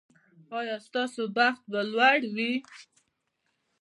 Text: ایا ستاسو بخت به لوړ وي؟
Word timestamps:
ایا 0.57 0.75
ستاسو 0.87 1.21
بخت 1.37 1.61
به 1.71 1.79
لوړ 1.93 2.19
وي؟ 2.35 2.53